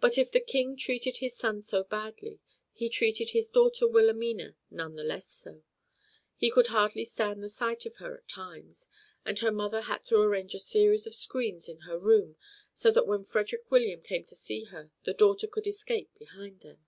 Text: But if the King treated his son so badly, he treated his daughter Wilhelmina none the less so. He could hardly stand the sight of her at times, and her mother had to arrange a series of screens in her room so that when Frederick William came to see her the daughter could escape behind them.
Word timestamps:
But 0.00 0.16
if 0.16 0.32
the 0.32 0.40
King 0.40 0.74
treated 0.74 1.18
his 1.18 1.36
son 1.36 1.60
so 1.60 1.84
badly, 1.84 2.40
he 2.72 2.88
treated 2.88 3.32
his 3.32 3.50
daughter 3.50 3.86
Wilhelmina 3.86 4.56
none 4.70 4.94
the 4.96 5.04
less 5.04 5.26
so. 5.28 5.64
He 6.34 6.50
could 6.50 6.68
hardly 6.68 7.04
stand 7.04 7.42
the 7.42 7.50
sight 7.50 7.84
of 7.84 7.96
her 7.96 8.16
at 8.16 8.26
times, 8.26 8.88
and 9.26 9.38
her 9.40 9.52
mother 9.52 9.82
had 9.82 10.02
to 10.04 10.18
arrange 10.18 10.54
a 10.54 10.58
series 10.60 11.06
of 11.06 11.14
screens 11.14 11.68
in 11.68 11.80
her 11.80 11.98
room 11.98 12.36
so 12.72 12.90
that 12.90 13.06
when 13.06 13.22
Frederick 13.24 13.70
William 13.70 14.00
came 14.00 14.24
to 14.24 14.34
see 14.34 14.64
her 14.64 14.92
the 15.04 15.12
daughter 15.12 15.46
could 15.46 15.66
escape 15.66 16.08
behind 16.18 16.60
them. 16.62 16.86